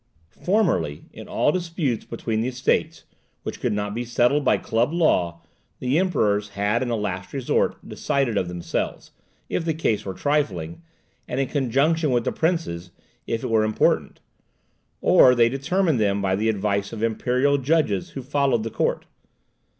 Formerly, 0.43 1.03
in 1.13 1.27
all 1.27 1.51
disputes 1.51 2.05
between 2.05 2.41
the 2.41 2.47
Estates, 2.47 3.03
which 3.43 3.59
could 3.59 3.71
not 3.71 3.93
be 3.93 4.03
settled 4.03 4.43
by 4.43 4.57
club 4.57 4.91
law, 4.91 5.43
the 5.77 5.99
Emperors 5.99 6.49
had 6.49 6.81
in 6.81 6.87
the 6.87 6.97
last 6.97 7.33
resort 7.33 7.77
decided 7.87 8.35
of 8.35 8.47
themselves, 8.47 9.11
if 9.47 9.63
the 9.63 9.75
case 9.75 10.03
were 10.03 10.15
trifling, 10.15 10.81
and 11.27 11.39
in 11.39 11.47
conjunction 11.49 12.09
with 12.09 12.23
the 12.23 12.31
princes, 12.31 12.89
if 13.27 13.43
it 13.43 13.51
were 13.51 13.63
important; 13.63 14.19
or 15.01 15.35
they 15.35 15.49
determined 15.49 15.99
them 15.99 16.19
by 16.19 16.35
the 16.35 16.49
advice 16.49 16.91
of 16.91 17.03
imperial 17.03 17.59
judges 17.59 18.09
who 18.17 18.23
followed 18.23 18.63
the 18.63 18.71
court. 18.71 19.05